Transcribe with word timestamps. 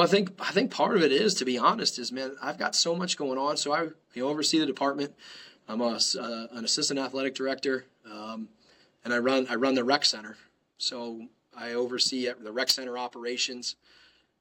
Well, 0.00 0.08
I 0.08 0.10
think 0.10 0.30
I 0.40 0.50
think 0.50 0.70
part 0.70 0.96
of 0.96 1.02
it 1.02 1.12
is, 1.12 1.34
to 1.34 1.44
be 1.44 1.58
honest, 1.58 1.98
is 1.98 2.10
man, 2.10 2.34
I've 2.40 2.56
got 2.56 2.74
so 2.74 2.96
much 2.96 3.18
going 3.18 3.36
on. 3.36 3.58
So 3.58 3.72
I 3.72 3.82
you 4.14 4.22
know, 4.22 4.28
oversee 4.28 4.58
the 4.58 4.64
department. 4.64 5.12
I'm 5.68 5.82
a, 5.82 6.00
uh, 6.18 6.46
an 6.52 6.64
assistant 6.64 6.98
athletic 6.98 7.34
director, 7.34 7.84
um, 8.10 8.48
and 9.04 9.12
I 9.12 9.18
run 9.18 9.46
I 9.50 9.56
run 9.56 9.74
the 9.74 9.84
rec 9.84 10.06
center. 10.06 10.38
So 10.78 11.26
I 11.54 11.74
oversee 11.74 12.30
the 12.42 12.50
rec 12.50 12.70
center 12.70 12.96
operations 12.96 13.76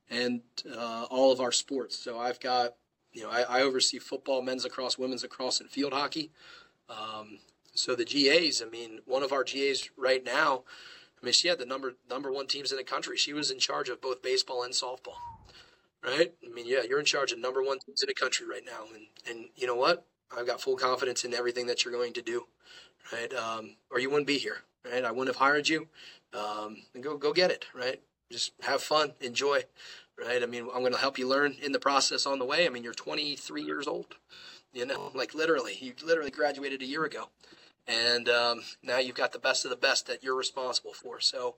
and 0.10 0.40
uh, 0.74 1.08
all 1.10 1.34
of 1.34 1.42
our 1.42 1.52
sports. 1.52 2.00
So 2.00 2.18
I've 2.18 2.40
got 2.40 2.76
you 3.12 3.24
know 3.24 3.30
I, 3.30 3.42
I, 3.42 3.62
oversee 3.62 4.00
football, 4.00 4.42
men's 4.42 4.64
lacrosse, 4.64 4.98
women's 4.98 5.24
lacrosse, 5.24 5.60
and 5.60 5.70
field 5.70 5.92
hockey. 5.92 6.32
Um, 6.88 7.40
so 7.74 7.96
the 7.96 8.06
GAs, 8.06 8.62
I 8.66 8.70
mean, 8.70 9.02
one 9.06 9.24
of 9.24 9.34
our 9.34 9.44
GAs 9.44 9.90
right 9.98 10.24
now, 10.24 10.64
I 11.22 11.26
mean, 11.26 11.34
she 11.34 11.50
had 11.50 11.60
the 11.60 11.66
number 11.66 11.96
number 12.10 12.32
one 12.32 12.48
teams 12.48 12.72
in 12.72 12.78
the 12.78 12.84
country. 12.86 13.18
She 13.18 13.34
was 13.34 13.52
in 13.52 13.60
charge 13.60 13.90
of 13.90 14.00
both 14.00 14.22
baseball 14.22 14.64
and 14.64 14.74
softball 14.74 15.18
right? 16.04 16.34
I 16.46 16.54
mean, 16.54 16.66
yeah, 16.68 16.82
you're 16.88 17.00
in 17.00 17.06
charge 17.06 17.32
of 17.32 17.40
number 17.40 17.62
one 17.62 17.80
teams 17.80 18.02
in 18.02 18.08
the 18.08 18.14
country 18.14 18.48
right 18.48 18.64
now, 18.66 18.86
and 18.94 19.06
and 19.28 19.50
you 19.56 19.68
know 19.68 19.76
what? 19.76 20.06
I've 20.36 20.48
got 20.48 20.62
full 20.62 20.76
confidence 20.76 21.24
in 21.24 21.34
everything 21.34 21.68
that 21.68 21.84
you're 21.84 21.94
going 21.94 22.14
to 22.14 22.22
do, 22.22 22.46
right? 23.12 23.34
Um, 23.34 23.76
or 23.92 24.00
you 24.00 24.10
wouldn't 24.10 24.28
be 24.28 24.38
here, 24.38 24.58
right? 24.86 25.04
I 25.04 25.12
wouldn't 25.12 25.36
have 25.36 25.44
hired 25.44 25.68
you. 25.68 25.88
Um, 26.34 26.84
and 26.94 27.04
go 27.04 27.18
go 27.18 27.34
get 27.34 27.52
it, 27.52 27.66
right? 27.74 28.02
Just 28.32 28.52
have 28.62 28.84
fun, 28.84 29.14
enjoy, 29.22 29.64
right? 30.18 30.44
I 30.44 30.46
mean, 30.46 30.68
I'm 30.74 30.82
going 30.82 30.94
to 30.94 31.00
help 31.00 31.18
you 31.18 31.28
learn 31.28 31.56
in 31.62 31.72
the 31.72 31.80
process 31.80 32.26
on 32.28 32.38
the 32.38 32.46
way. 32.46 32.68
I 32.68 32.70
mean, 32.70 32.84
you're 32.84 32.94
23 32.94 33.64
years 33.64 33.88
old, 33.88 34.16
you 34.72 34.86
know, 34.86 35.12
like 35.16 35.34
literally, 35.34 35.78
you 35.82 35.94
literally 36.06 36.30
graduated 36.30 36.84
a 36.84 36.86
year 36.86 37.06
ago, 37.06 37.30
and 37.88 38.30
um, 38.30 38.62
now 38.84 39.00
you've 39.00 39.16
got 39.16 39.32
the 39.32 39.40
best 39.40 39.66
of 39.66 39.72
the 39.72 39.78
best 39.78 40.06
that 40.06 40.24
you're 40.24 40.36
responsible 40.36 40.94
for. 40.94 41.20
So 41.20 41.56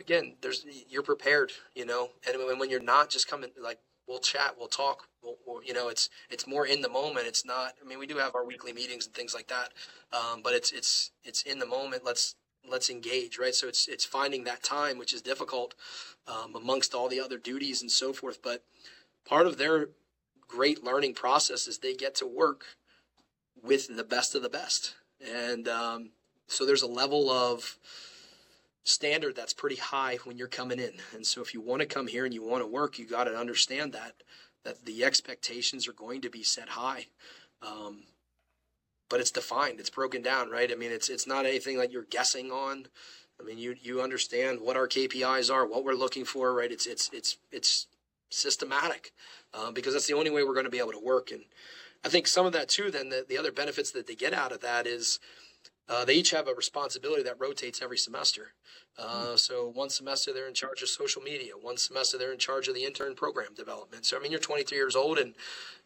again, 0.00 0.34
there's 0.40 0.64
you're 0.88 1.02
prepared, 1.02 1.52
you 1.74 1.86
know, 1.86 2.10
and 2.26 2.58
when 2.58 2.70
you're 2.70 2.80
not, 2.80 3.10
just 3.10 3.28
coming 3.28 3.50
like 3.60 3.78
we'll 4.06 4.18
chat, 4.18 4.54
we'll 4.58 4.68
talk, 4.68 5.08
we'll, 5.22 5.36
we'll, 5.46 5.62
you 5.62 5.72
know, 5.72 5.88
it's 5.88 6.08
it's 6.30 6.46
more 6.46 6.66
in 6.66 6.82
the 6.82 6.88
moment. 6.88 7.26
It's 7.26 7.44
not. 7.44 7.74
I 7.82 7.88
mean, 7.88 7.98
we 7.98 8.06
do 8.06 8.18
have 8.18 8.34
our 8.34 8.44
weekly 8.44 8.72
meetings 8.72 9.06
and 9.06 9.14
things 9.14 9.34
like 9.34 9.48
that, 9.48 9.70
um, 10.12 10.42
but 10.42 10.54
it's 10.54 10.72
it's 10.72 11.10
it's 11.24 11.42
in 11.42 11.58
the 11.58 11.66
moment. 11.66 12.04
Let's 12.04 12.34
let's 12.68 12.90
engage, 12.90 13.38
right? 13.38 13.54
So 13.54 13.68
it's 13.68 13.88
it's 13.88 14.04
finding 14.04 14.44
that 14.44 14.62
time, 14.62 14.98
which 14.98 15.14
is 15.14 15.22
difficult 15.22 15.74
um, 16.26 16.54
amongst 16.54 16.94
all 16.94 17.08
the 17.08 17.20
other 17.20 17.38
duties 17.38 17.82
and 17.82 17.90
so 17.90 18.12
forth. 18.12 18.42
But 18.42 18.64
part 19.26 19.46
of 19.46 19.58
their 19.58 19.88
great 20.46 20.84
learning 20.84 21.14
process 21.14 21.66
is 21.66 21.78
they 21.78 21.94
get 21.94 22.14
to 22.16 22.26
work 22.26 22.64
with 23.62 23.96
the 23.96 24.04
best 24.04 24.34
of 24.34 24.42
the 24.42 24.48
best, 24.48 24.94
and 25.24 25.68
um, 25.68 26.10
so 26.46 26.66
there's 26.66 26.82
a 26.82 26.86
level 26.86 27.30
of 27.30 27.78
standard 28.84 29.34
that's 29.34 29.54
pretty 29.54 29.76
high 29.76 30.18
when 30.24 30.36
you're 30.36 30.46
coming 30.46 30.78
in. 30.78 30.92
And 31.14 31.26
so 31.26 31.42
if 31.42 31.54
you 31.54 31.60
want 31.60 31.80
to 31.80 31.86
come 31.86 32.06
here 32.06 32.24
and 32.24 32.34
you 32.34 32.44
want 32.44 32.62
to 32.62 32.66
work, 32.66 32.98
you 32.98 33.06
got 33.06 33.24
to 33.24 33.36
understand 33.36 33.92
that 33.92 34.22
that 34.64 34.86
the 34.86 35.04
expectations 35.04 35.86
are 35.86 35.92
going 35.92 36.22
to 36.22 36.30
be 36.30 36.42
set 36.42 36.70
high. 36.70 37.06
Um, 37.60 38.04
but 39.10 39.20
it's 39.20 39.30
defined, 39.30 39.78
it's 39.78 39.90
broken 39.90 40.22
down, 40.22 40.50
right? 40.50 40.72
I 40.72 40.74
mean, 40.74 40.90
it's 40.90 41.08
it's 41.08 41.26
not 41.26 41.46
anything 41.46 41.78
that 41.78 41.92
you're 41.92 42.04
guessing 42.04 42.50
on. 42.50 42.86
I 43.40 43.44
mean, 43.44 43.58
you 43.58 43.74
you 43.80 44.00
understand 44.00 44.60
what 44.60 44.76
our 44.76 44.88
KPIs 44.88 45.52
are, 45.52 45.66
what 45.66 45.84
we're 45.84 45.94
looking 45.94 46.24
for, 46.24 46.52
right? 46.54 46.70
It's 46.70 46.86
it's 46.86 47.10
it's 47.12 47.36
it's 47.52 47.86
systematic 48.30 49.12
uh, 49.52 49.70
because 49.70 49.92
that's 49.92 50.06
the 50.06 50.14
only 50.14 50.30
way 50.30 50.42
we're 50.42 50.54
going 50.54 50.64
to 50.64 50.70
be 50.70 50.78
able 50.78 50.92
to 50.92 51.04
work. 51.04 51.30
And 51.30 51.44
I 52.04 52.08
think 52.08 52.26
some 52.26 52.46
of 52.46 52.52
that 52.52 52.68
too. 52.68 52.90
Then 52.90 53.08
the, 53.08 53.24
the 53.28 53.38
other 53.38 53.52
benefits 53.52 53.90
that 53.92 54.06
they 54.06 54.14
get 54.14 54.34
out 54.34 54.52
of 54.52 54.60
that 54.60 54.86
is 54.86 55.20
uh, 55.88 56.04
they 56.04 56.14
each 56.14 56.30
have 56.30 56.48
a 56.48 56.54
responsibility 56.54 57.22
that 57.22 57.38
rotates 57.38 57.82
every 57.82 57.98
semester. 57.98 58.54
Uh, 58.98 59.30
hmm. 59.30 59.36
so 59.36 59.68
one 59.68 59.90
semester 59.90 60.32
they're 60.32 60.48
in 60.48 60.54
charge 60.54 60.82
of 60.82 60.88
social 60.88 61.20
media. 61.20 61.52
One 61.60 61.76
semester 61.76 62.16
they're 62.16 62.32
in 62.32 62.38
charge 62.38 62.68
of 62.68 62.74
the 62.74 62.84
intern 62.84 63.14
program 63.14 63.54
development. 63.54 64.06
So 64.06 64.16
I 64.16 64.20
mean, 64.20 64.30
you're 64.30 64.40
23 64.40 64.76
years 64.76 64.96
old 64.96 65.18
and 65.18 65.34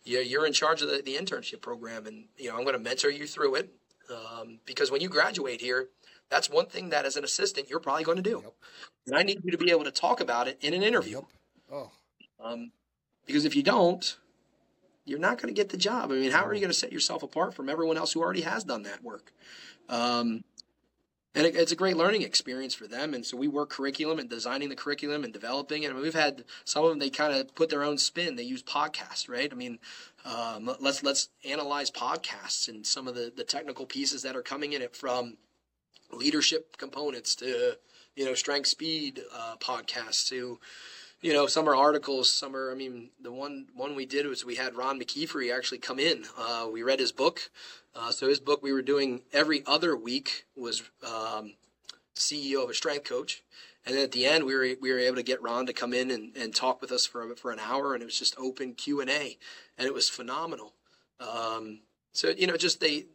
you're 0.05 0.47
in 0.47 0.53
charge 0.53 0.83
of 0.83 0.89
the, 0.89 1.03
the 1.03 1.17
internship 1.17 1.61
program, 1.61 2.07
and 2.07 2.25
you 2.37 2.49
know 2.49 2.57
I'm 2.57 2.63
going 2.63 2.77
to 2.77 2.83
mentor 2.83 3.11
you 3.11 3.27
through 3.27 3.57
it 3.57 3.73
um, 4.11 4.61
because 4.65 4.91
when 4.91 5.01
you 5.01 5.09
graduate 5.09 5.61
here, 5.61 5.89
that's 6.31 6.49
one 6.49 6.67
thing 6.67 6.91
that 6.91 7.05
as 7.05 7.17
an 7.17 7.25
assistant 7.25 7.69
you're 7.69 7.81
probably 7.81 8.05
going 8.05 8.17
to 8.17 8.23
do, 8.23 8.41
yep. 8.43 8.55
and 9.07 9.17
I 9.17 9.23
need 9.23 9.41
you 9.45 9.51
to 9.51 9.59
be 9.59 9.71
able 9.71 9.85
to 9.85 9.91
talk 9.91 10.21
about 10.21 10.49
it 10.49 10.59
in 10.61 10.75
an 10.75 10.83
interview. 10.83 11.17
Yep. 11.17 11.25
Oh. 11.73 11.91
Um, 12.43 12.73
because 13.27 13.45
if 13.45 13.57
you 13.57 13.63
don't, 13.63 14.17
you're 15.09 15.19
not 15.19 15.41
going 15.41 15.53
to 15.53 15.59
get 15.59 15.71
the 15.71 15.77
job. 15.77 16.11
I 16.13 16.15
mean, 16.15 16.31
how 16.31 16.45
are 16.45 16.55
you 16.55 16.61
going 16.61 16.71
to 16.71 16.79
set 16.79 16.93
yourself 16.93 17.23
apart 17.23 17.55
from 17.55 17.69
everyone 17.69 17.97
else 17.97 18.13
who 18.13 18.21
already 18.21 18.43
has 18.43 18.65
done 18.65 18.83
that 18.83 19.03
work? 19.03 19.33
Um, 19.89 20.45
and 21.35 21.47
it, 21.47 21.57
it's 21.57 21.73
a 21.73 21.77
great 21.77 21.97
learning 21.97 22.23
experience 22.23 22.75
for 22.75 22.87
them. 22.87 23.15
And 23.15 23.25
so 23.25 23.37
we 23.37 23.49
work 23.49 23.71
curriculum 23.71 24.19
and 24.19 24.29
designing 24.29 24.69
the 24.69 24.77
curriculum 24.77 25.25
and 25.25 25.33
developing 25.33 25.83
it. 25.83 25.91
I 25.91 25.95
mean, 25.95 26.03
we've 26.03 26.15
had 26.15 26.45
some 26.65 26.85
of 26.85 26.91
them 26.91 26.99
they 26.99 27.11
kind 27.11 27.33
of 27.33 27.55
put 27.55 27.71
their 27.71 27.85
own 27.85 27.99
spin. 27.99 28.37
They 28.37 28.43
use 28.43 28.63
podcasts, 28.63 29.29
right? 29.29 29.51
I 29.51 29.55
mean, 29.55 29.79
um, 30.25 30.71
let's 30.81 31.03
let's 31.03 31.29
analyze 31.45 31.91
podcasts 31.91 32.69
and 32.69 32.87
some 32.87 33.07
of 33.09 33.15
the 33.15 33.33
the 33.35 33.45
technical 33.45 33.87
pieces 33.87 34.23
that 34.23 34.37
are 34.37 34.43
coming 34.43 34.73
in 34.73 34.83
it 34.83 34.97
from 34.97 35.37
leadership 36.13 36.77
components 36.77 37.35
to 37.37 37.77
you 38.17 38.25
know 38.25 38.35
strength 38.35 38.69
speed 38.69 39.21
uh, 39.35 39.57
podcasts 39.61 40.29
to 40.29 40.59
you 41.21 41.33
know, 41.33 41.47
some 41.47 41.69
are 41.69 41.75
articles, 41.75 42.31
some 42.31 42.55
are. 42.55 42.71
I 42.71 42.75
mean, 42.75 43.11
the 43.21 43.33
one 43.33 43.67
one 43.75 43.95
we 43.95 44.07
did 44.07 44.27
was 44.27 44.45
we 44.45 44.57
had 44.57 44.77
Ron 44.77 45.01
McKeefery 45.01 45.55
actually 45.55 45.79
come 45.79 45.99
in. 45.99 46.25
Uh, 46.37 46.69
we 46.73 46.83
read 46.83 47.01
his 47.01 47.13
book. 47.13 47.51
Uh, 47.95 48.13
so 48.13 48.29
his 48.29 48.39
book 48.39 48.63
we 48.63 48.73
were 48.73 48.83
doing 48.83 49.23
every 49.33 49.65
other 49.67 49.97
week 49.97 50.47
was 50.57 50.83
um, 51.05 51.55
CEO 52.15 52.63
of 52.63 52.71
a 52.71 52.75
strength 52.75 53.09
coach, 53.09 53.43
and 53.85 53.97
then 53.97 54.05
at 54.05 54.13
the 54.13 54.27
end 54.27 54.45
we 54.45 54.55
were 54.55 54.77
we 54.81 54.93
were 54.93 54.99
able 54.99 55.17
to 55.17 55.23
get 55.23 55.43
Ron 55.43 55.67
to 55.67 55.73
come 55.73 55.93
in 55.93 56.11
and, 56.11 56.37
and 56.37 56.55
talk 56.55 56.81
with 56.81 56.93
us 56.93 57.07
for 57.07 57.35
for 57.35 57.51
an 57.51 57.59
hour, 57.59 57.95
and 57.95 58.03
it 58.03 58.07
was 58.07 58.19
just 58.19 58.39
open 58.39 58.75
Q 58.75 59.01
and 59.01 59.11
A, 59.11 59.37
and 59.77 59.87
it 59.87 59.95
was 59.95 60.09
phenomenal. 60.09 60.75
Um, 61.21 61.81
so 62.13 62.29
you 62.29 62.47
know, 62.47 62.57
just 62.57 62.81
they 62.81 63.07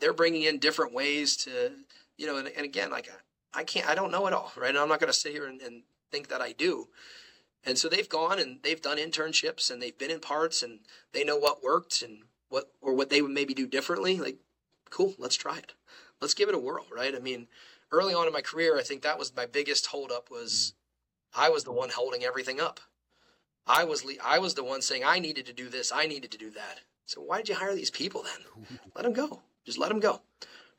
they're 0.00 0.14
bringing 0.14 0.42
in 0.42 0.58
different 0.58 0.94
ways 0.94 1.36
to 1.38 1.72
you 2.16 2.26
know, 2.26 2.38
and, 2.38 2.48
and 2.48 2.64
again, 2.64 2.90
like 2.90 3.10
I 3.52 3.64
can't, 3.64 3.88
I 3.88 3.94
don't 3.94 4.10
know 4.10 4.26
it 4.26 4.32
all, 4.32 4.52
right? 4.56 4.70
And 4.70 4.78
I'm 4.78 4.88
not 4.88 5.00
going 5.00 5.12
to 5.12 5.18
sit 5.18 5.32
here 5.32 5.46
and, 5.46 5.60
and 5.60 5.82
think 6.10 6.28
that 6.28 6.40
I 6.40 6.52
do. 6.52 6.88
And 7.64 7.78
so 7.78 7.88
they've 7.88 8.08
gone 8.08 8.38
and 8.38 8.58
they've 8.62 8.80
done 8.80 8.98
internships 8.98 9.70
and 9.70 9.80
they've 9.80 9.96
been 9.96 10.10
in 10.10 10.20
parts 10.20 10.62
and 10.62 10.80
they 11.12 11.24
know 11.24 11.36
what 11.36 11.62
worked 11.62 12.02
and 12.02 12.24
what 12.48 12.72
or 12.80 12.94
what 12.94 13.10
they 13.10 13.22
would 13.22 13.30
maybe 13.30 13.54
do 13.54 13.66
differently. 13.66 14.18
Like, 14.18 14.38
cool, 14.90 15.14
let's 15.18 15.36
try 15.36 15.58
it. 15.58 15.72
Let's 16.20 16.34
give 16.34 16.48
it 16.48 16.54
a 16.54 16.58
whirl, 16.58 16.86
right? 16.94 17.14
I 17.14 17.18
mean, 17.18 17.48
early 17.90 18.14
on 18.14 18.26
in 18.26 18.32
my 18.32 18.40
career, 18.40 18.78
I 18.78 18.82
think 18.82 19.02
that 19.02 19.18
was 19.18 19.34
my 19.34 19.46
biggest 19.46 19.86
holdup 19.86 20.30
was 20.30 20.74
I 21.34 21.50
was 21.50 21.64
the 21.64 21.72
one 21.72 21.90
holding 21.90 22.24
everything 22.24 22.60
up. 22.60 22.80
I 23.66 23.84
was 23.84 24.04
I 24.24 24.38
was 24.38 24.54
the 24.54 24.64
one 24.64 24.82
saying 24.82 25.04
I 25.04 25.20
needed 25.20 25.46
to 25.46 25.52
do 25.52 25.68
this, 25.68 25.92
I 25.92 26.06
needed 26.06 26.32
to 26.32 26.38
do 26.38 26.50
that. 26.50 26.80
So 27.06 27.20
why 27.20 27.38
did 27.38 27.48
you 27.48 27.54
hire 27.54 27.74
these 27.74 27.90
people 27.90 28.24
then? 28.24 28.78
Let 28.96 29.04
them 29.04 29.12
go. 29.12 29.42
Just 29.64 29.78
let 29.78 29.90
them 29.90 30.00
go, 30.00 30.22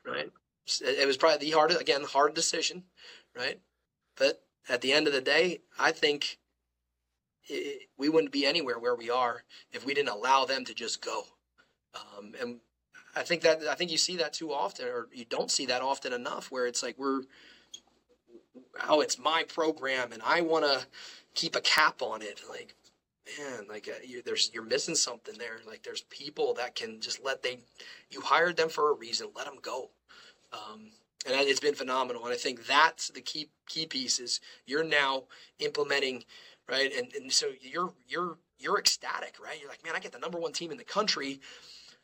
right? 0.04 0.30
It 0.82 1.06
was 1.06 1.16
probably 1.16 1.38
the 1.38 1.56
hard 1.56 1.70
again 1.72 2.04
hard 2.04 2.34
decision, 2.34 2.84
right? 3.34 3.60
But 4.16 4.42
at 4.68 4.82
the 4.82 4.92
end 4.92 5.06
of 5.06 5.14
the 5.14 5.22
day, 5.22 5.62
I 5.78 5.90
think 5.90 6.38
it, 7.48 7.88
we 7.98 8.08
wouldn't 8.08 8.32
be 8.32 8.46
anywhere 8.46 8.78
where 8.78 8.94
we 8.94 9.10
are 9.10 9.44
if 9.72 9.84
we 9.84 9.94
didn't 9.94 10.10
allow 10.10 10.44
them 10.44 10.64
to 10.64 10.74
just 10.74 11.04
go. 11.04 11.24
Um, 11.94 12.32
and 12.40 12.60
I 13.16 13.22
think 13.22 13.42
that 13.42 13.62
I 13.62 13.74
think 13.74 13.90
you 13.90 13.98
see 13.98 14.16
that 14.16 14.32
too 14.32 14.52
often, 14.52 14.86
or 14.86 15.08
you 15.12 15.24
don't 15.24 15.50
see 15.50 15.66
that 15.66 15.82
often 15.82 16.12
enough, 16.12 16.50
where 16.50 16.66
it's 16.66 16.82
like 16.82 16.98
we're, 16.98 17.22
oh, 18.88 19.00
it's 19.00 19.18
my 19.18 19.44
program, 19.44 20.12
and 20.12 20.22
I 20.24 20.40
want 20.40 20.64
to 20.64 20.86
keep 21.34 21.54
a 21.54 21.60
cap 21.60 22.02
on 22.02 22.22
it. 22.22 22.40
Like, 22.48 22.74
man, 23.38 23.66
like 23.68 23.88
uh, 23.88 23.98
you, 24.04 24.22
there's 24.22 24.50
you're 24.52 24.64
missing 24.64 24.96
something 24.96 25.38
there. 25.38 25.60
Like, 25.66 25.82
there's 25.84 26.02
people 26.02 26.54
that 26.54 26.74
can 26.74 27.00
just 27.00 27.24
let 27.24 27.42
they, 27.42 27.60
you 28.10 28.20
hired 28.20 28.56
them 28.56 28.68
for 28.68 28.90
a 28.90 28.94
reason, 28.94 29.28
let 29.36 29.46
them 29.46 29.58
go. 29.62 29.90
Um, 30.52 30.90
and 31.26 31.34
it's 31.48 31.60
been 31.60 31.74
phenomenal. 31.74 32.24
And 32.24 32.32
I 32.32 32.36
think 32.36 32.66
that's 32.66 33.08
the 33.08 33.20
key 33.20 33.50
key 33.68 33.86
piece 33.86 34.18
is 34.18 34.40
you're 34.66 34.84
now 34.84 35.24
implementing 35.58 36.24
right? 36.68 36.92
And 36.96 37.12
and 37.14 37.32
so 37.32 37.48
you're 37.60 37.92
you're 38.08 38.38
you're 38.58 38.78
ecstatic, 38.78 39.36
right? 39.42 39.58
You're 39.60 39.68
like, 39.68 39.84
man, 39.84 39.94
I 39.96 39.98
get 39.98 40.12
the 40.12 40.18
number 40.18 40.38
one 40.38 40.52
team 40.52 40.70
in 40.70 40.78
the 40.78 40.84
country. 40.84 41.40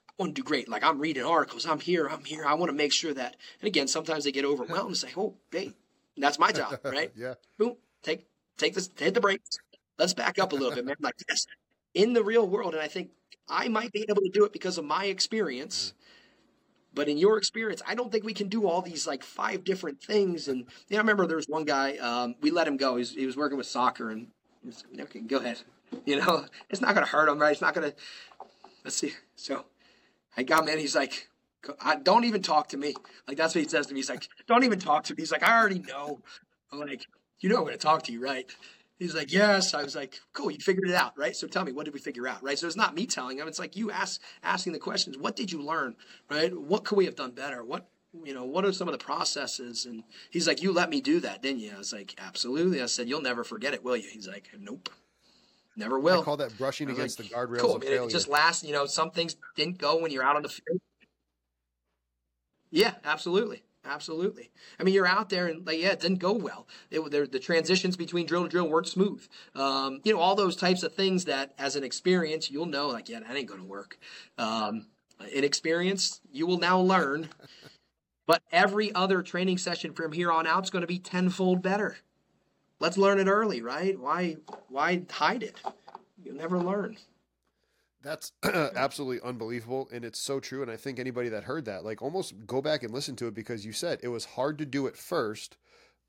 I 0.08 0.12
want 0.18 0.34
to 0.34 0.42
do 0.42 0.46
great. 0.46 0.68
Like 0.68 0.84
I'm 0.84 0.98
reading 0.98 1.24
articles. 1.24 1.66
I'm 1.66 1.80
here. 1.80 2.06
I'm 2.06 2.24
here. 2.24 2.44
I 2.44 2.54
want 2.54 2.70
to 2.70 2.76
make 2.76 2.92
sure 2.92 3.14
that. 3.14 3.36
And 3.60 3.68
again, 3.68 3.88
sometimes 3.88 4.24
they 4.24 4.32
get 4.32 4.44
overwhelmed 4.44 4.88
and 4.88 4.96
say, 4.96 5.08
"Oh, 5.16 5.34
hey, 5.50 5.72
that's 6.16 6.38
my 6.38 6.52
job, 6.52 6.78
right? 6.84 7.12
yeah. 7.16 7.34
Boom. 7.58 7.76
Take 8.02 8.26
take 8.58 8.74
this. 8.74 8.90
Hit 8.96 9.14
the 9.14 9.20
brakes. 9.20 9.58
Let's 9.98 10.14
back 10.14 10.38
up 10.38 10.52
a 10.52 10.56
little 10.56 10.74
bit, 10.74 10.84
man. 10.84 10.96
Like 11.00 11.14
yes, 11.28 11.46
in 11.94 12.12
the 12.12 12.24
real 12.24 12.46
world, 12.48 12.74
and 12.74 12.82
I 12.82 12.88
think 12.88 13.10
I 13.48 13.68
might 13.68 13.92
be 13.92 14.06
able 14.08 14.22
to 14.22 14.30
do 14.30 14.44
it 14.44 14.52
because 14.52 14.78
of 14.78 14.84
my 14.84 15.06
experience. 15.06 15.92
Mm. 15.94 15.99
But 16.94 17.08
in 17.08 17.18
your 17.18 17.38
experience, 17.38 17.82
I 17.86 17.94
don't 17.94 18.10
think 18.10 18.24
we 18.24 18.34
can 18.34 18.48
do 18.48 18.66
all 18.66 18.82
these 18.82 19.06
like 19.06 19.22
five 19.22 19.64
different 19.64 20.02
things. 20.02 20.48
And 20.48 20.66
yeah, 20.88 20.98
I 20.98 21.00
remember 21.00 21.26
there 21.26 21.36
was 21.36 21.48
one 21.48 21.64
guy. 21.64 21.96
Um, 21.96 22.34
we 22.40 22.50
let 22.50 22.66
him 22.66 22.76
go. 22.76 22.96
He 22.96 23.00
was, 23.00 23.10
he 23.12 23.26
was 23.26 23.36
working 23.36 23.56
with 23.56 23.66
soccer, 23.66 24.10
and 24.10 24.28
okay, 24.98 25.20
go 25.20 25.38
ahead. 25.38 25.60
You 26.06 26.20
know, 26.20 26.46
it's 26.68 26.80
not 26.80 26.94
going 26.94 27.04
to 27.04 27.10
hurt 27.10 27.28
him, 27.28 27.40
right? 27.40 27.50
It's 27.50 27.60
not 27.60 27.74
going 27.74 27.90
to. 27.90 27.96
Let's 28.84 28.94
see. 28.94 29.12
So 29.34 29.64
I 30.36 30.44
got 30.44 30.62
him 30.62 30.68
in. 30.68 30.78
He's 30.78 30.94
like, 30.94 31.28
don't 32.04 32.22
even 32.22 32.42
talk 32.42 32.68
to 32.68 32.76
me. 32.76 32.94
Like, 33.26 33.36
that's 33.36 33.56
what 33.56 33.64
he 33.64 33.68
says 33.68 33.88
to 33.88 33.94
me. 33.94 33.98
He's 33.98 34.08
like, 34.08 34.28
don't 34.46 34.62
even 34.62 34.78
talk 34.78 35.02
to 35.04 35.14
me. 35.14 35.22
He's 35.22 35.32
like, 35.32 35.42
I 35.42 35.58
already 35.58 35.80
know. 35.80 36.20
I'm 36.72 36.78
like, 36.78 37.06
you 37.40 37.48
know 37.48 37.56
I'm 37.56 37.62
going 37.62 37.72
to 37.72 37.78
talk 37.78 38.04
to 38.04 38.12
you, 38.12 38.22
right? 38.22 38.48
He's 39.00 39.14
like, 39.14 39.32
yes. 39.32 39.74
I 39.74 39.82
was 39.82 39.96
like, 39.96 40.20
cool. 40.34 40.50
You 40.50 40.58
figured 40.58 40.88
it 40.88 40.94
out, 40.94 41.18
right? 41.18 41.34
So 41.34 41.48
tell 41.48 41.64
me, 41.64 41.72
what 41.72 41.86
did 41.86 41.94
we 41.94 42.00
figure 42.00 42.28
out, 42.28 42.42
right? 42.44 42.58
So 42.58 42.66
it's 42.66 42.76
not 42.76 42.94
me 42.94 43.06
telling 43.06 43.38
him. 43.38 43.48
It's 43.48 43.58
like 43.58 43.74
you 43.74 43.90
ask, 43.90 44.20
asking 44.42 44.74
the 44.74 44.78
questions. 44.78 45.16
What 45.16 45.34
did 45.34 45.50
you 45.50 45.62
learn, 45.62 45.96
right? 46.28 46.56
What 46.56 46.84
could 46.84 46.98
we 46.98 47.06
have 47.06 47.16
done 47.16 47.30
better? 47.30 47.64
What, 47.64 47.88
you 48.24 48.34
know, 48.34 48.44
what 48.44 48.66
are 48.66 48.72
some 48.72 48.88
of 48.88 48.92
the 48.92 49.02
processes? 49.02 49.86
And 49.86 50.04
he's 50.30 50.46
like, 50.46 50.62
you 50.62 50.72
let 50.72 50.90
me 50.90 51.00
do 51.00 51.18
that, 51.20 51.42
didn't 51.42 51.60
you? 51.60 51.72
I 51.74 51.78
was 51.78 51.94
like, 51.94 52.14
absolutely. 52.18 52.82
I 52.82 52.86
said, 52.86 53.08
you'll 53.08 53.22
never 53.22 53.42
forget 53.42 53.72
it, 53.72 53.82
will 53.82 53.96
you? 53.96 54.08
He's 54.08 54.28
like, 54.28 54.50
nope. 54.58 54.90
Never 55.76 55.98
will. 55.98 56.20
I 56.20 56.24
call 56.24 56.36
that 56.36 56.58
brushing 56.58 56.90
against 56.90 57.18
like, 57.18 57.30
the 57.30 57.34
guardrails. 57.34 57.60
Cool. 57.60 57.76
I 57.76 57.88
mean, 57.88 58.02
it 58.02 58.10
just 58.10 58.28
lasts. 58.28 58.64
You 58.64 58.74
know, 58.74 58.84
some 58.84 59.12
things 59.12 59.36
didn't 59.56 59.78
go 59.78 59.96
when 59.96 60.10
you're 60.10 60.24
out 60.24 60.36
on 60.36 60.42
the 60.42 60.50
field. 60.50 60.80
Yeah, 62.70 62.94
absolutely. 63.02 63.62
Absolutely. 63.84 64.50
I 64.78 64.84
mean, 64.84 64.94
you're 64.94 65.06
out 65.06 65.30
there 65.30 65.46
and 65.46 65.66
like, 65.66 65.78
yeah, 65.80 65.92
it 65.92 66.00
didn't 66.00 66.18
go 66.18 66.32
well. 66.32 66.66
It, 66.90 67.00
the 67.10 67.38
transitions 67.38 67.96
between 67.96 68.26
drill 68.26 68.42
to 68.42 68.48
drill 68.48 68.68
weren't 68.68 68.88
smooth. 68.88 69.26
Um, 69.54 70.00
you 70.04 70.12
know, 70.12 70.20
all 70.20 70.34
those 70.34 70.54
types 70.54 70.82
of 70.82 70.94
things 70.94 71.24
that, 71.24 71.54
as 71.58 71.76
an 71.76 71.84
experience, 71.84 72.50
you'll 72.50 72.66
know 72.66 72.88
like, 72.88 73.08
yeah, 73.08 73.20
that 73.20 73.36
ain't 73.36 73.48
going 73.48 73.60
to 73.60 73.66
work. 73.66 73.98
Um, 74.36 74.86
in 75.32 75.44
experience, 75.44 76.20
you 76.30 76.46
will 76.46 76.58
now 76.58 76.78
learn. 76.78 77.30
But 78.26 78.42
every 78.52 78.94
other 78.94 79.22
training 79.22 79.58
session 79.58 79.92
from 79.92 80.12
here 80.12 80.30
on 80.30 80.46
out 80.46 80.64
is 80.64 80.70
going 80.70 80.82
to 80.82 80.86
be 80.86 80.98
tenfold 80.98 81.62
better. 81.62 81.96
Let's 82.78 82.96
learn 82.96 83.18
it 83.18 83.28
early, 83.28 83.60
right? 83.60 83.98
Why, 83.98 84.36
why 84.68 85.02
hide 85.10 85.42
it? 85.42 85.56
You'll 86.22 86.36
never 86.36 86.58
learn. 86.58 86.96
That's 88.02 88.32
absolutely 88.44 89.20
unbelievable. 89.28 89.88
And 89.92 90.04
it's 90.04 90.20
so 90.20 90.40
true. 90.40 90.62
And 90.62 90.70
I 90.70 90.76
think 90.76 90.98
anybody 90.98 91.28
that 91.30 91.44
heard 91.44 91.66
that, 91.66 91.84
like 91.84 92.02
almost 92.02 92.46
go 92.46 92.62
back 92.62 92.82
and 92.82 92.92
listen 92.92 93.16
to 93.16 93.26
it 93.26 93.34
because 93.34 93.64
you 93.64 93.72
said 93.72 94.00
it 94.02 94.08
was 94.08 94.24
hard 94.24 94.58
to 94.58 94.66
do 94.66 94.86
it 94.86 94.96
first, 94.96 95.56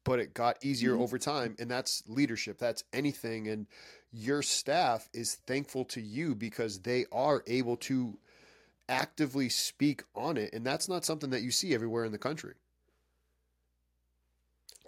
but 0.03 0.19
it 0.19 0.33
got 0.33 0.63
easier 0.63 0.93
mm-hmm. 0.93 1.03
over 1.03 1.17
time. 1.17 1.55
And 1.59 1.69
that's 1.69 2.03
leadership. 2.07 2.57
That's 2.57 2.83
anything. 2.93 3.47
And 3.47 3.67
your 4.11 4.41
staff 4.41 5.09
is 5.13 5.35
thankful 5.47 5.85
to 5.85 6.01
you 6.01 6.35
because 6.35 6.79
they 6.79 7.05
are 7.11 7.43
able 7.47 7.77
to 7.77 8.17
actively 8.89 9.49
speak 9.49 10.03
on 10.15 10.37
it. 10.37 10.53
And 10.53 10.65
that's 10.65 10.89
not 10.89 11.05
something 11.05 11.29
that 11.31 11.41
you 11.41 11.51
see 11.51 11.73
everywhere 11.73 12.05
in 12.05 12.11
the 12.11 12.17
country. 12.17 12.53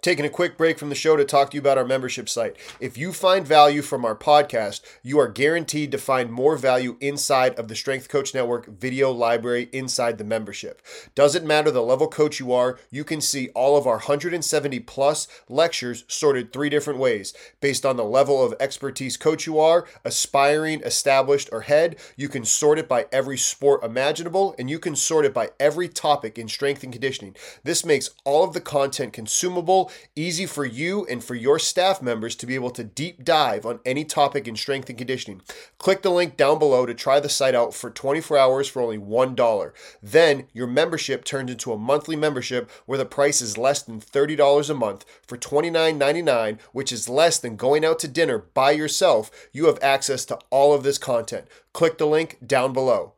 Taking 0.04 0.26
a 0.26 0.28
quick 0.28 0.58
break 0.58 0.78
from 0.78 0.90
the 0.90 0.94
show 0.94 1.16
to 1.16 1.24
talk 1.24 1.50
to 1.50 1.54
you 1.54 1.62
about 1.62 1.78
our 1.78 1.84
membership 1.86 2.28
site. 2.28 2.58
If 2.78 2.98
you 2.98 3.10
find 3.10 3.48
value 3.48 3.80
from 3.80 4.04
our 4.04 4.14
podcast, 4.14 4.82
you 5.02 5.18
are 5.18 5.28
guaranteed 5.28 5.90
to 5.92 5.96
find 5.96 6.30
more 6.30 6.58
value 6.58 6.98
inside 7.00 7.54
of 7.54 7.68
the 7.68 7.74
Strength 7.74 8.10
Coach 8.10 8.34
Network 8.34 8.66
video 8.66 9.10
library 9.10 9.70
inside 9.72 10.18
the 10.18 10.24
membership. 10.24 10.82
Doesn't 11.14 11.46
matter 11.46 11.70
the 11.70 11.80
level 11.80 12.06
coach 12.06 12.38
you 12.38 12.52
are, 12.52 12.78
you 12.90 13.02
can 13.02 13.22
see 13.22 13.48
all 13.54 13.78
of 13.78 13.86
our 13.86 13.94
170 13.94 14.78
plus 14.80 15.26
lectures 15.48 16.04
sorted 16.06 16.52
three 16.52 16.68
different 16.68 16.98
ways. 16.98 17.32
Based 17.62 17.86
on 17.86 17.96
the 17.96 18.04
level 18.04 18.44
of 18.44 18.54
expertise 18.60 19.16
coach 19.16 19.46
you 19.46 19.58
are, 19.58 19.86
aspiring, 20.04 20.82
established, 20.82 21.48
or 21.50 21.62
head, 21.62 21.96
you 22.14 22.28
can 22.28 22.44
sort 22.44 22.78
it 22.78 22.88
by 22.88 23.06
every 23.10 23.38
sport 23.38 23.82
imaginable 23.82 24.54
and 24.58 24.68
you 24.68 24.78
can 24.78 24.96
sort 24.96 25.24
it 25.24 25.32
by 25.32 25.48
every 25.58 25.88
topic 25.88 26.38
in 26.38 26.46
strength 26.46 26.82
and 26.82 26.92
conditioning. 26.92 27.34
This 27.62 27.86
makes 27.86 28.10
all 28.26 28.44
of 28.44 28.52
the 28.52 28.60
content 28.60 29.14
consumable 29.14 29.90
easy 30.16 30.46
for 30.46 30.64
you 30.64 31.06
and 31.06 31.22
for 31.22 31.34
your 31.34 31.58
staff 31.58 32.02
members 32.02 32.34
to 32.36 32.46
be 32.46 32.54
able 32.54 32.70
to 32.70 32.84
deep 32.84 33.24
dive 33.24 33.64
on 33.66 33.80
any 33.84 34.04
topic 34.04 34.46
in 34.48 34.56
strength 34.56 34.88
and 34.88 34.98
conditioning. 34.98 35.42
Click 35.78 36.02
the 36.02 36.10
link 36.10 36.36
down 36.36 36.58
below 36.58 36.86
to 36.86 36.94
try 36.94 37.20
the 37.20 37.28
site 37.28 37.54
out 37.54 37.74
for 37.74 37.90
24 37.90 38.38
hours 38.38 38.68
for 38.68 38.82
only 38.82 38.98
$1. 38.98 39.72
Then 40.02 40.46
your 40.52 40.66
membership 40.66 41.24
turns 41.24 41.50
into 41.50 41.72
a 41.72 41.78
monthly 41.78 42.16
membership 42.16 42.70
where 42.86 42.98
the 42.98 43.04
price 43.04 43.40
is 43.40 43.58
less 43.58 43.82
than 43.82 44.00
$30 44.00 44.70
a 44.70 44.74
month 44.74 45.04
for 45.26 45.36
$29.99, 45.36 46.60
which 46.72 46.92
is 46.92 47.08
less 47.08 47.38
than 47.38 47.56
going 47.56 47.84
out 47.84 47.98
to 48.00 48.08
dinner 48.08 48.38
by 48.38 48.70
yourself. 48.70 49.30
You 49.52 49.66
have 49.66 49.78
access 49.82 50.24
to 50.26 50.38
all 50.50 50.72
of 50.72 50.82
this 50.82 50.98
content. 50.98 51.46
Click 51.72 51.98
the 51.98 52.06
link 52.06 52.38
down 52.46 52.72
below. 52.72 53.14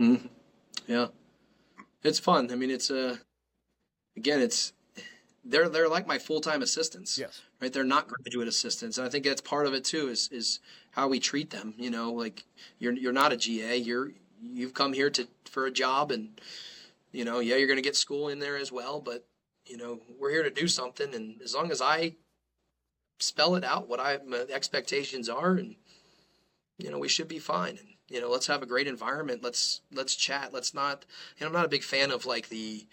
Mm-hmm. 0.00 0.26
Yeah, 0.86 1.08
it's 2.02 2.18
fun. 2.18 2.50
I 2.50 2.56
mean, 2.56 2.70
it's 2.70 2.90
a 2.90 3.18
again, 4.16 4.40
it's 4.40 4.72
they're 5.44 5.68
they're 5.68 5.88
like 5.88 6.06
my 6.06 6.18
full 6.18 6.40
time 6.40 6.62
assistants. 6.62 7.18
Yes. 7.18 7.42
Right. 7.60 7.72
They're 7.72 7.84
not 7.84 8.08
graduate 8.08 8.48
assistants, 8.48 8.98
and 8.98 9.06
I 9.06 9.10
think 9.10 9.24
that's 9.24 9.40
part 9.40 9.66
of 9.66 9.74
it 9.74 9.84
too. 9.84 10.08
Is 10.08 10.28
is 10.32 10.60
how 10.92 11.08
we 11.08 11.20
treat 11.20 11.50
them. 11.50 11.74
You 11.78 11.90
know, 11.90 12.12
like 12.12 12.44
you're 12.78 12.92
you're 12.92 13.12
not 13.12 13.32
a 13.32 13.36
GA. 13.36 13.76
You're 13.76 14.12
you've 14.42 14.74
come 14.74 14.92
here 14.92 15.10
to 15.10 15.28
for 15.44 15.66
a 15.66 15.70
job, 15.70 16.10
and 16.10 16.40
you 17.12 17.24
know, 17.24 17.40
yeah, 17.40 17.56
you're 17.56 17.66
going 17.66 17.76
to 17.76 17.82
get 17.82 17.96
school 17.96 18.28
in 18.28 18.38
there 18.38 18.56
as 18.56 18.70
well. 18.70 19.00
But 19.00 19.24
you 19.66 19.76
know, 19.76 20.00
we're 20.18 20.30
here 20.30 20.42
to 20.42 20.50
do 20.50 20.68
something, 20.68 21.14
and 21.14 21.40
as 21.42 21.54
long 21.54 21.70
as 21.70 21.80
I 21.80 22.14
spell 23.18 23.54
it 23.54 23.64
out 23.64 23.88
what 23.88 24.00
I 24.00 24.18
my 24.26 24.44
expectations 24.52 25.28
are, 25.28 25.52
and 25.52 25.76
you 26.78 26.90
know, 26.90 26.98
we 26.98 27.08
should 27.08 27.28
be 27.28 27.38
fine. 27.38 27.78
And 27.78 27.88
you 28.08 28.20
know, 28.20 28.30
let's 28.30 28.46
have 28.48 28.62
a 28.62 28.66
great 28.66 28.86
environment. 28.86 29.42
Let's 29.42 29.80
let's 29.92 30.14
chat. 30.14 30.52
Let's 30.52 30.74
not. 30.74 31.04
You 31.38 31.44
know, 31.44 31.48
I'm 31.48 31.52
not 31.52 31.66
a 31.66 31.70
big 31.70 31.84
fan 31.84 32.10
of 32.10 32.26
like 32.26 32.48
the 32.48 32.86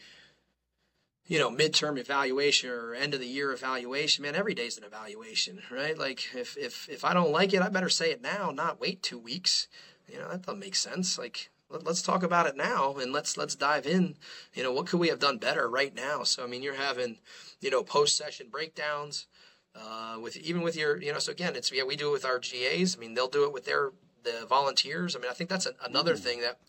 you 1.27 1.37
know, 1.37 1.51
midterm 1.51 1.97
evaluation 1.99 2.69
or 2.69 2.93
end 2.93 3.13
of 3.13 3.19
the 3.19 3.27
year 3.27 3.51
evaluation, 3.51 4.23
man, 4.23 4.35
every 4.35 4.53
day's 4.53 4.77
an 4.77 4.85
evaluation, 4.85 5.61
right? 5.69 5.97
Like 5.97 6.33
if 6.33 6.57
if 6.57 6.87
if 6.89 7.03
I 7.03 7.13
don't 7.13 7.31
like 7.31 7.53
it, 7.53 7.61
I 7.61 7.69
better 7.69 7.89
say 7.89 8.11
it 8.11 8.21
now, 8.21 8.51
not 8.51 8.79
wait 8.79 9.03
two 9.03 9.19
weeks. 9.19 9.67
You 10.07 10.19
know, 10.19 10.29
that 10.29 10.43
doesn't 10.43 10.59
make 10.59 10.75
sense. 10.75 11.17
Like 11.17 11.49
let, 11.69 11.85
us 11.85 12.01
talk 12.01 12.23
about 12.23 12.47
it 12.47 12.55
now 12.55 12.95
and 12.95 13.11
let's 13.11 13.35
let's 13.35 13.55
dive 13.55 13.85
in. 13.85 14.15
You 14.53 14.63
know, 14.63 14.71
what 14.71 14.87
could 14.87 15.01
we 15.01 15.09
have 15.09 15.19
done 15.19 15.37
better 15.37 15.69
right 15.69 15.93
now? 15.93 16.23
So 16.23 16.43
I 16.43 16.47
mean, 16.47 16.63
you're 16.63 16.75
having, 16.75 17.17
you 17.59 17.69
know, 17.69 17.83
post 17.83 18.15
session 18.15 18.47
breakdowns. 18.49 19.27
Uh, 19.75 20.17
with 20.19 20.37
even 20.37 20.63
with 20.63 20.75
your, 20.75 20.99
you 20.99 21.13
know, 21.13 21.19
so 21.19 21.31
again, 21.31 21.55
it's 21.55 21.71
yeah, 21.71 21.83
we 21.83 21.95
do 21.95 22.09
it 22.09 22.13
with 22.13 22.25
our 22.25 22.39
GAs. 22.39 22.95
I 22.95 22.99
mean, 22.99 23.13
they'll 23.13 23.27
do 23.27 23.43
it 23.43 23.53
with 23.53 23.65
their 23.65 23.91
the 24.23 24.45
volunteers. 24.47 25.15
I 25.15 25.19
mean, 25.19 25.29
I 25.29 25.33
think 25.33 25.51
that's 25.51 25.67
a, 25.67 25.73
another 25.85 26.15
mm. 26.15 26.19
thing 26.19 26.41
that 26.41 26.59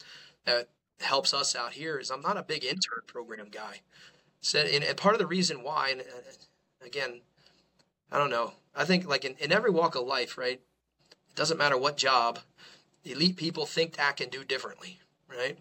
that 0.44 0.68
helps 1.00 1.32
us 1.32 1.54
out 1.54 1.72
here 1.72 1.98
is 1.98 2.10
I'm 2.10 2.20
not 2.20 2.36
a 2.36 2.42
big 2.42 2.64
intern 2.64 3.02
program 3.06 3.48
guy. 3.50 3.80
Said, 4.40 4.66
and, 4.68 4.96
part 4.96 5.14
of 5.14 5.18
the 5.18 5.26
reason 5.26 5.62
why, 5.62 5.90
and 5.90 6.02
again, 6.84 7.20
I 8.10 8.18
don't 8.18 8.30
know. 8.30 8.52
I 8.74 8.84
think 8.84 9.06
like 9.06 9.24
in, 9.24 9.34
in 9.38 9.52
every 9.52 9.70
walk 9.70 9.94
of 9.94 10.06
life, 10.06 10.38
right? 10.38 10.60
It 11.10 11.36
doesn't 11.36 11.58
matter 11.58 11.76
what 11.76 11.96
job, 11.96 12.38
elite 13.04 13.36
people 13.36 13.66
think, 13.66 13.98
act, 13.98 14.20
and 14.20 14.30
do 14.30 14.44
differently, 14.44 15.00
right? 15.28 15.58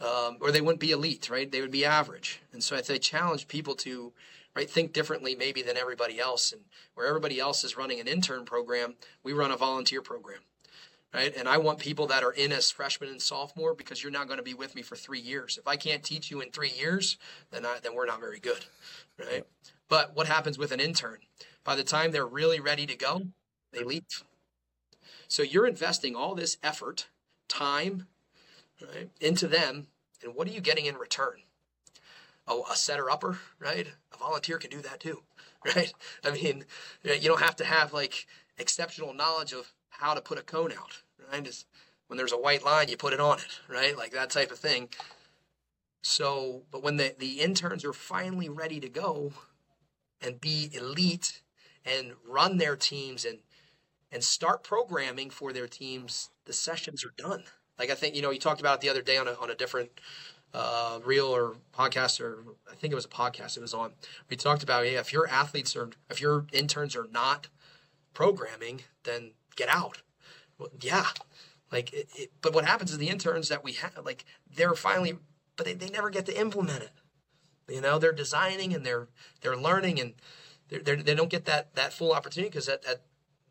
Um, 0.00 0.38
or 0.40 0.50
they 0.50 0.60
wouldn't 0.60 0.80
be 0.80 0.90
elite, 0.90 1.28
right? 1.30 1.50
They 1.50 1.60
would 1.60 1.70
be 1.70 1.84
average. 1.84 2.40
And 2.52 2.62
so 2.62 2.76
I, 2.76 2.82
I 2.92 2.98
challenge 2.98 3.48
people 3.48 3.74
to, 3.76 4.12
right, 4.54 4.68
think 4.68 4.92
differently 4.92 5.34
maybe 5.34 5.62
than 5.62 5.76
everybody 5.76 6.20
else. 6.20 6.52
And 6.52 6.62
where 6.94 7.06
everybody 7.06 7.40
else 7.40 7.64
is 7.64 7.76
running 7.76 8.00
an 8.00 8.08
intern 8.08 8.44
program, 8.44 8.94
we 9.22 9.32
run 9.32 9.50
a 9.50 9.56
volunteer 9.56 10.02
program 10.02 10.40
right? 11.14 11.34
And 11.36 11.48
I 11.48 11.58
want 11.58 11.78
people 11.78 12.06
that 12.08 12.22
are 12.22 12.32
in 12.32 12.52
as 12.52 12.70
freshman 12.70 13.10
and 13.10 13.22
sophomore 13.22 13.74
because 13.74 14.02
you're 14.02 14.12
not 14.12 14.26
going 14.26 14.38
to 14.38 14.42
be 14.44 14.54
with 14.54 14.74
me 14.74 14.82
for 14.82 14.96
three 14.96 15.20
years. 15.20 15.58
If 15.58 15.66
I 15.66 15.76
can't 15.76 16.02
teach 16.02 16.30
you 16.30 16.40
in 16.40 16.50
three 16.50 16.70
years, 16.70 17.16
then 17.50 17.64
I, 17.64 17.78
then 17.82 17.94
we're 17.94 18.06
not 18.06 18.20
very 18.20 18.40
good, 18.40 18.66
right? 19.18 19.44
But 19.88 20.14
what 20.14 20.26
happens 20.26 20.58
with 20.58 20.72
an 20.72 20.80
intern? 20.80 21.18
By 21.64 21.76
the 21.76 21.84
time 21.84 22.10
they're 22.10 22.26
really 22.26 22.60
ready 22.60 22.86
to 22.86 22.96
go, 22.96 23.22
they 23.72 23.82
leave. 23.82 24.04
So 25.28 25.42
you're 25.42 25.66
investing 25.66 26.14
all 26.14 26.34
this 26.34 26.56
effort, 26.62 27.08
time, 27.48 28.06
right, 28.80 29.10
into 29.20 29.46
them, 29.46 29.88
and 30.22 30.34
what 30.34 30.48
are 30.48 30.52
you 30.52 30.60
getting 30.60 30.86
in 30.86 30.96
return? 30.96 31.42
Oh, 32.46 32.64
a 32.70 32.76
setter 32.76 33.10
upper, 33.10 33.38
right? 33.58 33.88
A 34.12 34.16
volunteer 34.16 34.58
can 34.58 34.70
do 34.70 34.80
that 34.80 35.00
too, 35.00 35.22
right? 35.76 35.92
I 36.24 36.30
mean, 36.30 36.64
you 37.02 37.28
don't 37.28 37.42
have 37.42 37.56
to 37.56 37.64
have 37.64 37.92
like 37.92 38.26
exceptional 38.56 39.12
knowledge 39.12 39.52
of 39.52 39.72
how 39.98 40.14
to 40.14 40.20
put 40.20 40.38
a 40.38 40.42
cone 40.42 40.72
out, 40.72 41.02
right? 41.30 41.44
Just 41.44 41.66
when 42.06 42.16
there's 42.16 42.32
a 42.32 42.38
white 42.38 42.64
line, 42.64 42.88
you 42.88 42.96
put 42.96 43.12
it 43.12 43.20
on 43.20 43.38
it, 43.38 43.60
right? 43.68 43.96
Like 43.96 44.12
that 44.12 44.30
type 44.30 44.50
of 44.50 44.58
thing. 44.58 44.88
So, 46.02 46.62
but 46.70 46.82
when 46.82 46.96
the, 46.96 47.14
the 47.18 47.40
interns 47.40 47.84
are 47.84 47.92
finally 47.92 48.48
ready 48.48 48.80
to 48.80 48.88
go 48.88 49.32
and 50.22 50.40
be 50.40 50.70
elite 50.72 51.42
and 51.84 52.12
run 52.26 52.56
their 52.56 52.76
teams 52.76 53.24
and 53.24 53.38
and 54.10 54.24
start 54.24 54.64
programming 54.64 55.28
for 55.28 55.52
their 55.52 55.66
teams, 55.66 56.30
the 56.46 56.52
sessions 56.54 57.04
are 57.04 57.12
done. 57.18 57.44
Like 57.78 57.90
I 57.90 57.94
think 57.94 58.14
you 58.14 58.22
know 58.22 58.30
you 58.30 58.38
talked 58.38 58.60
about 58.60 58.76
it 58.76 58.80
the 58.80 58.88
other 58.88 59.02
day 59.02 59.18
on 59.18 59.28
a 59.28 59.32
on 59.34 59.50
a 59.50 59.54
different 59.54 59.90
uh, 60.54 61.00
reel 61.04 61.26
or 61.26 61.56
podcast 61.76 62.20
or 62.20 62.44
I 62.70 62.74
think 62.74 62.92
it 62.92 62.96
was 62.96 63.04
a 63.04 63.08
podcast 63.08 63.56
it 63.56 63.60
was 63.60 63.74
on. 63.74 63.92
We 64.30 64.36
talked 64.36 64.62
about 64.62 64.84
yeah, 64.90 65.00
if 65.00 65.12
your 65.12 65.26
athletes 65.28 65.76
are 65.76 65.90
if 66.08 66.20
your 66.20 66.46
interns 66.52 66.94
are 66.96 67.08
not 67.10 67.48
programming, 68.14 68.82
then 69.04 69.32
get 69.58 69.68
out. 69.68 70.02
Well, 70.58 70.70
yeah. 70.80 71.06
Like, 71.70 71.92
it, 71.92 72.08
it, 72.14 72.32
but 72.40 72.54
what 72.54 72.64
happens 72.64 72.92
is 72.92 72.98
the 72.98 73.10
interns 73.10 73.48
that 73.48 73.62
we 73.62 73.72
have, 73.72 73.98
like, 74.04 74.24
they're 74.56 74.74
finally, 74.74 75.18
but 75.56 75.66
they, 75.66 75.74
they 75.74 75.90
never 75.90 76.08
get 76.08 76.24
to 76.26 76.40
implement 76.40 76.82
it. 76.82 76.92
You 77.68 77.82
know, 77.82 77.98
they're 77.98 78.12
designing 78.12 78.72
and 78.74 78.86
they're 78.86 79.08
they're 79.42 79.56
learning 79.56 80.00
and 80.00 80.14
they're, 80.70 80.80
they're, 80.80 80.96
they 80.96 81.14
do 81.14 81.22
not 81.22 81.28
get 81.28 81.44
that 81.44 81.74
that 81.74 81.92
full 81.92 82.12
opportunity 82.12 82.48
because 82.48 82.64
that, 82.64 82.82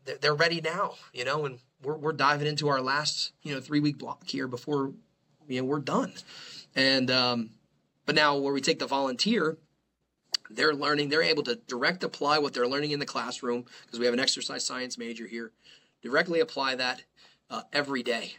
that 0.06 0.20
they're 0.20 0.34
ready 0.34 0.60
now. 0.60 0.94
You 1.12 1.24
know, 1.24 1.44
and 1.44 1.60
we're 1.84 1.96
we're 1.96 2.12
diving 2.12 2.48
into 2.48 2.66
our 2.68 2.80
last 2.80 3.32
you 3.42 3.54
know 3.54 3.60
three 3.60 3.78
week 3.78 3.98
block 3.98 4.28
here 4.28 4.48
before 4.48 4.92
you 5.46 5.60
know 5.60 5.66
we're 5.66 5.78
done. 5.78 6.14
And 6.74 7.12
um, 7.12 7.50
but 8.06 8.16
now 8.16 8.36
where 8.36 8.52
we 8.52 8.60
take 8.60 8.80
the 8.80 8.86
volunteer, 8.88 9.56
they're 10.50 10.74
learning, 10.74 11.08
they're 11.10 11.22
able 11.22 11.42
to 11.44 11.56
direct 11.66 12.02
apply 12.02 12.38
what 12.38 12.54
they're 12.54 12.66
learning 12.66 12.90
in 12.90 12.98
the 12.98 13.06
classroom 13.06 13.66
because 13.84 13.98
we 13.98 14.04
have 14.06 14.14
an 14.14 14.20
exercise 14.20 14.64
science 14.64 14.98
major 14.98 15.26
here, 15.26 15.52
directly 16.02 16.40
apply 16.40 16.74
that 16.76 17.02
uh, 17.50 17.62
every 17.72 18.02
day. 18.02 18.36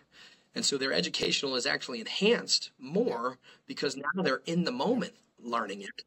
And 0.55 0.65
so 0.65 0.77
their 0.77 0.93
educational 0.93 1.55
is 1.55 1.65
actually 1.65 1.99
enhanced 1.99 2.71
more 2.79 3.37
because 3.67 3.95
now 3.95 4.23
they're 4.23 4.41
in 4.45 4.63
the 4.63 4.71
moment 4.71 5.13
learning 5.41 5.81
it. 5.81 6.03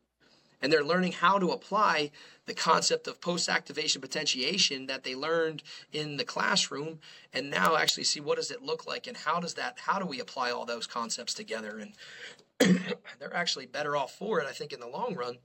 And 0.60 0.72
they're 0.72 0.84
learning 0.84 1.12
how 1.12 1.38
to 1.38 1.50
apply 1.50 2.12
the 2.46 2.54
concept 2.54 3.08
of 3.08 3.20
post 3.20 3.48
activation 3.48 4.00
potentiation 4.00 4.86
that 4.86 5.02
they 5.02 5.14
learned 5.14 5.62
in 5.92 6.16
the 6.16 6.24
classroom 6.24 7.00
and 7.32 7.50
now 7.50 7.76
actually 7.76 8.04
see 8.04 8.20
what 8.20 8.36
does 8.36 8.50
it 8.50 8.62
look 8.62 8.86
like 8.86 9.06
and 9.06 9.16
how 9.16 9.40
does 9.40 9.54
that 9.54 9.78
how 9.78 9.98
do 9.98 10.06
we 10.06 10.20
apply 10.20 10.50
all 10.50 10.64
those 10.64 10.86
concepts 10.86 11.34
together 11.34 11.78
and 11.78 11.92
they're 13.18 13.34
actually 13.34 13.66
better 13.66 13.96
off 13.96 14.12
for 14.12 14.40
it 14.40 14.46
I 14.46 14.52
think 14.52 14.72
in 14.72 14.80
the 14.80 14.88
long 14.88 15.14
run 15.14 15.38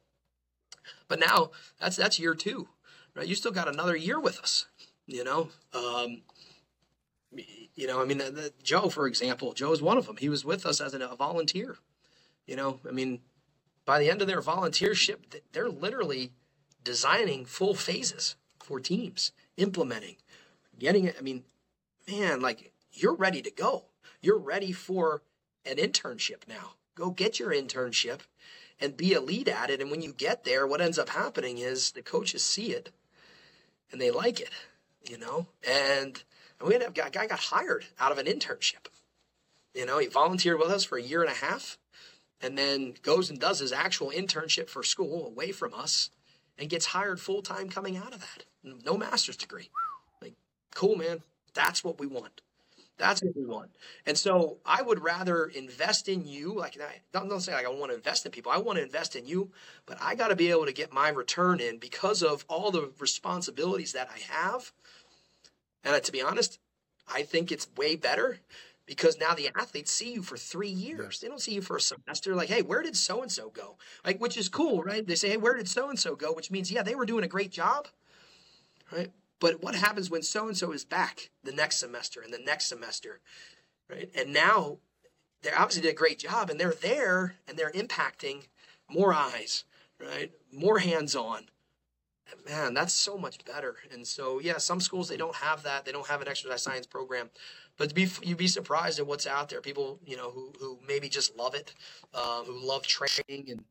but 1.07 1.19
now 1.19 1.51
that's 1.79 1.95
that's 1.95 2.19
year 2.19 2.33
two, 2.35 2.69
right? 3.15 3.27
You 3.27 3.35
still 3.35 3.51
got 3.51 3.67
another 3.67 3.95
year 3.95 4.19
with 4.19 4.39
us, 4.39 4.65
you 5.07 5.23
know. 5.23 5.49
Um, 5.73 6.21
you 7.75 7.87
know, 7.87 8.01
I 8.01 8.05
mean, 8.05 8.17
the, 8.17 8.31
the, 8.31 8.53
Joe, 8.63 8.89
for 8.89 9.07
example, 9.07 9.53
Joe 9.53 9.71
is 9.71 9.81
one 9.81 9.97
of 9.97 10.05
them. 10.07 10.17
He 10.17 10.29
was 10.29 10.45
with 10.45 10.65
us 10.65 10.79
as 10.79 10.93
a 10.93 11.15
volunteer. 11.15 11.77
You 12.45 12.55
know, 12.55 12.79
I 12.87 12.91
mean, 12.91 13.19
by 13.85 13.99
the 13.99 14.09
end 14.09 14.21
of 14.21 14.27
their 14.27 14.41
volunteership, 14.41 15.17
they're 15.51 15.69
literally 15.69 16.31
designing 16.83 17.45
full 17.45 17.75
phases 17.75 18.35
for 18.59 18.79
teams, 18.79 19.31
implementing, 19.57 20.15
getting 20.79 21.05
it. 21.05 21.15
I 21.19 21.21
mean, 21.21 21.43
man, 22.09 22.41
like 22.41 22.71
you're 22.93 23.15
ready 23.15 23.41
to 23.41 23.51
go. 23.51 23.85
You're 24.21 24.39
ready 24.39 24.71
for 24.71 25.21
an 25.65 25.77
internship 25.77 26.47
now. 26.47 26.75
Go 26.95 27.11
get 27.11 27.39
your 27.39 27.51
internship 27.51 28.21
and 28.79 28.97
be 28.97 29.13
a 29.13 29.21
lead 29.21 29.47
at 29.47 29.69
it. 29.69 29.81
And 29.81 29.91
when 29.91 30.01
you 30.01 30.13
get 30.13 30.43
there, 30.43 30.65
what 30.65 30.81
ends 30.81 30.97
up 30.97 31.09
happening 31.09 31.57
is 31.57 31.91
the 31.91 32.01
coaches 32.01 32.43
see 32.43 32.71
it 32.71 32.91
and 33.91 34.01
they 34.01 34.11
like 34.11 34.39
it, 34.39 34.49
you 35.09 35.17
know? 35.17 35.47
And 35.67 36.21
we 36.65 36.73
had 36.73 36.83
a 36.83 36.91
guy, 36.91 37.09
guy 37.09 37.27
got 37.27 37.39
hired 37.39 37.85
out 37.99 38.11
of 38.11 38.17
an 38.17 38.25
internship. 38.25 38.87
You 39.73 39.85
know, 39.85 39.99
he 39.99 40.07
volunteered 40.07 40.59
with 40.59 40.69
us 40.69 40.83
for 40.83 40.97
a 40.97 41.01
year 41.01 41.21
and 41.21 41.31
a 41.31 41.35
half 41.35 41.77
and 42.41 42.57
then 42.57 42.95
goes 43.01 43.29
and 43.29 43.39
does 43.39 43.59
his 43.59 43.71
actual 43.71 44.09
internship 44.09 44.69
for 44.69 44.83
school 44.83 45.25
away 45.25 45.51
from 45.51 45.73
us 45.73 46.09
and 46.57 46.69
gets 46.69 46.87
hired 46.87 47.19
full 47.19 47.41
time 47.41 47.69
coming 47.69 47.97
out 47.97 48.13
of 48.13 48.21
that. 48.21 48.45
No 48.63 48.97
master's 48.97 49.37
degree. 49.37 49.69
Like, 50.21 50.33
cool, 50.73 50.95
man. 50.95 51.21
That's 51.53 51.83
what 51.83 51.99
we 51.99 52.07
want. 52.07 52.41
That's 52.97 53.21
what 53.21 53.35
we 53.35 53.45
want. 53.45 53.69
And 54.05 54.17
so 54.17 54.57
I 54.65 54.81
would 54.81 55.03
rather 55.03 55.45
invest 55.45 56.09
in 56.09 56.25
you. 56.25 56.53
Like 56.55 56.79
I 56.81 57.01
don't, 57.13 57.29
don't 57.29 57.41
say 57.41 57.53
like 57.53 57.65
I 57.65 57.69
want 57.69 57.91
to 57.91 57.95
invest 57.95 58.25
in 58.25 58.31
people. 58.31 58.51
I 58.51 58.57
want 58.57 58.77
to 58.77 58.83
invest 58.83 59.15
in 59.15 59.25
you, 59.25 59.51
but 59.85 59.97
I 60.01 60.15
got 60.15 60.29
to 60.29 60.35
be 60.35 60.49
able 60.49 60.65
to 60.65 60.73
get 60.73 60.91
my 60.91 61.09
return 61.09 61.59
in 61.59 61.77
because 61.77 62.23
of 62.23 62.43
all 62.47 62.71
the 62.71 62.91
responsibilities 62.99 63.93
that 63.93 64.09
I 64.13 64.19
have. 64.33 64.71
And 65.83 66.03
to 66.03 66.11
be 66.11 66.21
honest, 66.21 66.59
I 67.07 67.21
think 67.21 67.51
it's 67.51 67.67
way 67.77 67.95
better 67.95 68.39
because 68.87 69.19
now 69.19 69.33
the 69.33 69.49
athletes 69.55 69.91
see 69.91 70.13
you 70.13 70.23
for 70.23 70.37
three 70.37 70.69
years. 70.69 71.19
They 71.19 71.27
don't 71.27 71.41
see 71.41 71.53
you 71.53 71.61
for 71.61 71.77
a 71.77 71.81
semester. 71.81 72.35
Like, 72.35 72.49
hey, 72.49 72.61
where 72.61 72.81
did 72.81 72.95
so 72.95 73.21
and 73.21 73.31
so 73.31 73.49
go? 73.49 73.77
Like, 74.05 74.19
which 74.19 74.37
is 74.37 74.49
cool, 74.49 74.81
right? 74.81 75.05
They 75.05 75.15
say, 75.15 75.29
hey, 75.29 75.37
where 75.37 75.55
did 75.55 75.69
so 75.69 75.89
and 75.89 75.99
so 75.99 76.15
go? 76.15 76.33
Which 76.33 76.49
means, 76.49 76.71
yeah, 76.71 76.83
they 76.83 76.95
were 76.95 77.05
doing 77.05 77.23
a 77.23 77.27
great 77.27 77.51
job, 77.51 77.87
right? 78.91 79.11
But 79.39 79.61
what 79.61 79.75
happens 79.75 80.09
when 80.09 80.23
so 80.23 80.47
and 80.47 80.57
so 80.57 80.71
is 80.71 80.85
back 80.85 81.29
the 81.43 81.51
next 81.51 81.77
semester 81.79 82.21
and 82.21 82.33
the 82.33 82.39
next 82.39 82.67
semester, 82.67 83.19
right? 83.89 84.09
And 84.15 84.33
now 84.33 84.79
they 85.43 85.51
obviously 85.51 85.83
did 85.83 85.91
a 85.91 85.97
great 85.97 86.19
job 86.19 86.49
and 86.49 86.59
they're 86.59 86.73
there 86.73 87.35
and 87.47 87.57
they're 87.57 87.71
impacting 87.71 88.47
more 88.89 89.13
eyes, 89.13 89.63
right? 89.99 90.31
More 90.51 90.79
hands 90.79 91.15
on. 91.15 91.45
Man, 92.45 92.73
that's 92.73 92.93
so 92.93 93.17
much 93.17 93.45
better. 93.45 93.77
And 93.91 94.05
so, 94.05 94.39
yeah, 94.39 94.57
some 94.57 94.81
schools 94.81 95.07
they 95.07 95.15
don't 95.15 95.35
have 95.35 95.63
that. 95.63 95.85
They 95.85 95.93
don't 95.93 96.07
have 96.07 96.21
an 96.21 96.27
exercise 96.27 96.61
science 96.61 96.85
program, 96.85 97.29
but 97.77 97.93
be, 97.93 98.09
you'd 98.21 98.37
be 98.37 98.49
surprised 98.49 98.99
at 98.99 99.07
what's 99.07 99.25
out 99.25 99.47
there. 99.47 99.61
People, 99.61 99.99
you 100.05 100.17
know, 100.17 100.31
who 100.31 100.51
who 100.59 100.77
maybe 100.85 101.07
just 101.07 101.37
love 101.37 101.55
it, 101.55 101.73
uh, 102.13 102.43
who 102.43 102.59
love 102.67 102.85
training, 102.85 103.49
and 103.49 103.63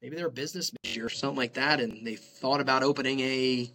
maybe 0.00 0.14
they're 0.14 0.28
a 0.28 0.30
business 0.30 0.70
major 0.84 1.06
or 1.06 1.08
something 1.08 1.36
like 1.36 1.54
that, 1.54 1.80
and 1.80 2.06
they 2.06 2.14
thought 2.14 2.60
about 2.60 2.84
opening 2.84 3.18
a 3.20 3.72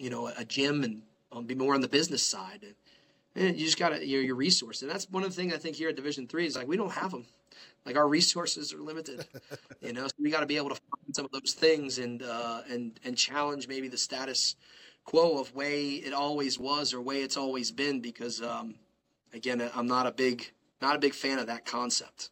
you 0.00 0.10
know, 0.10 0.28
a 0.28 0.44
gym 0.44 0.82
and 0.82 1.02
um, 1.30 1.44
be 1.44 1.54
more 1.54 1.74
on 1.74 1.80
the 1.80 1.88
business 1.88 2.22
side. 2.22 2.60
And, 2.62 2.74
and 3.36 3.56
you 3.56 3.66
just 3.66 3.78
got 3.78 3.90
to 3.90 4.04
your, 4.04 4.22
your 4.22 4.34
resources. 4.34 4.82
And 4.82 4.90
that's 4.90 5.08
one 5.10 5.22
of 5.22 5.30
the 5.30 5.36
things 5.36 5.52
I 5.52 5.58
think 5.58 5.76
here 5.76 5.90
at 5.90 5.96
Division 5.96 6.26
Three 6.26 6.46
is 6.46 6.56
like 6.56 6.66
we 6.66 6.76
don't 6.76 6.92
have 6.92 7.10
them. 7.10 7.26
Like 7.84 7.96
our 7.96 8.08
resources 8.08 8.72
are 8.72 8.80
limited, 8.80 9.26
you 9.80 9.92
know. 9.92 10.06
So 10.06 10.14
we 10.18 10.30
got 10.30 10.40
to 10.40 10.46
be 10.46 10.56
able 10.56 10.70
to 10.70 10.74
find 10.74 11.14
some 11.14 11.24
of 11.26 11.30
those 11.32 11.54
things 11.54 11.98
and 11.98 12.22
uh, 12.22 12.62
and 12.68 12.98
and 13.04 13.16
challenge 13.16 13.68
maybe 13.68 13.88
the 13.88 13.98
status 13.98 14.56
quo 15.04 15.38
of 15.38 15.54
way 15.54 15.94
it 15.94 16.12
always 16.12 16.58
was 16.58 16.92
or 16.94 17.00
way 17.00 17.22
it's 17.22 17.36
always 17.36 17.70
been. 17.70 18.00
Because 18.00 18.42
um, 18.42 18.74
again, 19.32 19.70
I'm 19.74 19.86
not 19.86 20.06
a 20.06 20.12
big 20.12 20.50
not 20.80 20.96
a 20.96 20.98
big 20.98 21.14
fan 21.14 21.38
of 21.38 21.46
that 21.46 21.66
concept. 21.66 22.30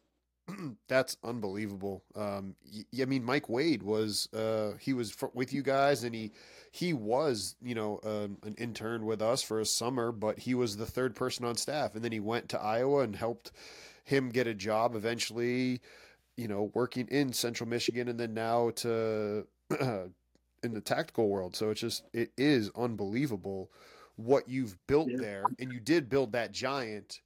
That's 0.88 1.16
unbelievable. 1.22 2.02
Um, 2.14 2.54
I 3.00 3.04
mean, 3.04 3.24
Mike 3.24 3.48
Wade 3.48 3.82
was 3.82 4.32
uh, 4.32 4.72
he 4.80 4.92
was 4.92 5.14
with 5.34 5.52
you 5.52 5.62
guys, 5.62 6.04
and 6.04 6.14
he 6.14 6.32
he 6.70 6.92
was 6.92 7.56
you 7.62 7.74
know 7.74 8.00
um, 8.04 8.38
an 8.44 8.54
intern 8.58 9.04
with 9.04 9.22
us 9.22 9.42
for 9.42 9.60
a 9.60 9.66
summer, 9.66 10.12
but 10.12 10.38
he 10.38 10.54
was 10.54 10.76
the 10.76 10.86
third 10.86 11.14
person 11.14 11.44
on 11.44 11.56
staff, 11.56 11.94
and 11.94 12.04
then 12.04 12.12
he 12.12 12.20
went 12.20 12.48
to 12.50 12.60
Iowa 12.60 13.00
and 13.00 13.14
helped 13.14 13.52
him 14.04 14.30
get 14.30 14.46
a 14.46 14.54
job 14.54 14.94
eventually. 14.94 15.80
You 16.36 16.48
know, 16.48 16.70
working 16.72 17.08
in 17.08 17.32
Central 17.32 17.68
Michigan, 17.68 18.08
and 18.08 18.18
then 18.18 18.32
now 18.32 18.70
to 18.76 19.46
in 20.62 20.74
the 20.74 20.80
tactical 20.80 21.28
world. 21.28 21.56
So 21.56 21.70
it's 21.70 21.80
just 21.80 22.04
it 22.12 22.30
is 22.36 22.70
unbelievable 22.76 23.70
what 24.16 24.48
you've 24.48 24.76
built 24.86 25.08
yeah. 25.10 25.18
there, 25.18 25.44
and 25.58 25.72
you 25.72 25.80
did 25.80 26.08
build 26.08 26.32
that 26.32 26.52
giant. 26.52 27.20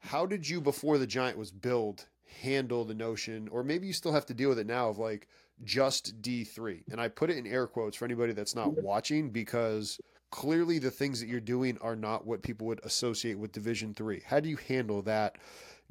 How 0.00 0.26
did 0.26 0.48
you, 0.48 0.60
before 0.60 0.98
the 0.98 1.06
giant 1.06 1.38
was 1.38 1.52
built, 1.52 2.08
handle 2.40 2.84
the 2.84 2.94
notion, 2.94 3.48
or 3.48 3.62
maybe 3.62 3.86
you 3.86 3.92
still 3.92 4.12
have 4.12 4.26
to 4.26 4.34
deal 4.34 4.48
with 4.48 4.58
it 4.58 4.66
now 4.66 4.88
of 4.88 4.98
like 4.98 5.28
just 5.64 6.20
D3. 6.22 6.84
And 6.90 7.00
I 7.00 7.08
put 7.08 7.30
it 7.30 7.36
in 7.36 7.46
air 7.46 7.66
quotes 7.66 7.96
for 7.96 8.04
anybody 8.04 8.32
that's 8.32 8.54
not 8.54 8.82
watching 8.82 9.30
because 9.30 9.98
clearly 10.30 10.78
the 10.78 10.90
things 10.90 11.20
that 11.20 11.28
you're 11.28 11.40
doing 11.40 11.78
are 11.80 11.96
not 11.96 12.26
what 12.26 12.42
people 12.42 12.66
would 12.66 12.80
associate 12.84 13.38
with 13.38 13.52
Division 13.52 13.94
3. 13.94 14.22
How 14.26 14.40
do 14.40 14.48
you 14.48 14.56
handle 14.56 15.02
that 15.02 15.36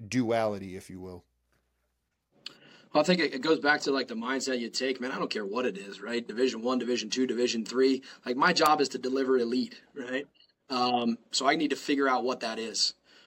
duality, 0.08 0.76
if 0.76 0.90
you 0.90 1.00
will? 1.00 1.24
Well, 2.94 3.02
I 3.02 3.06
think 3.06 3.22
it 3.22 3.42
goes 3.42 3.60
back 3.60 3.80
to 3.82 3.92
like 3.92 4.10
the 4.10 4.16
mindset 4.16 4.60
you 4.60 4.70
take, 4.70 5.00
man. 5.00 5.12
I 5.12 5.18
don't 5.18 5.30
care 5.30 5.46
what 5.46 5.66
it 5.66 5.78
is, 5.78 6.02
right? 6.02 6.28
Division 6.28 6.62
one, 6.62 6.78
Division 6.78 7.10
two, 7.10 7.26
Division 7.26 7.64
three. 7.64 8.04
Like 8.26 8.36
my 8.36 8.52
job 8.52 8.82
is 8.82 8.90
to 8.90 8.98
deliver 8.98 9.38
elite, 9.38 9.80
right? 9.96 10.28
Um, 10.70 11.18
so 11.32 11.48
I 11.48 11.56
need 11.56 11.70
to 11.70 11.78
figure 11.78 12.10
out 12.10 12.26
what 12.26 12.42
that 12.42 12.60
is 12.60 12.96